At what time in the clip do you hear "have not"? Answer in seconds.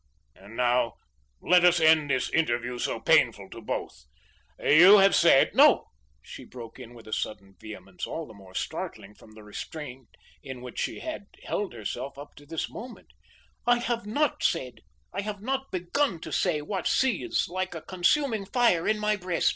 13.77-14.41, 15.21-15.69